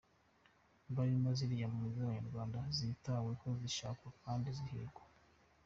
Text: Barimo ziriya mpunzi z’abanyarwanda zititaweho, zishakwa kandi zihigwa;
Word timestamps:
Barimo 0.95 1.29
ziriya 1.37 1.67
mpunzi 1.71 1.95
z’abanyarwanda 1.99 2.59
zititaweho, 2.75 3.47
zishakwa 3.61 4.07
kandi 4.23 4.47
zihigwa; 4.57 5.03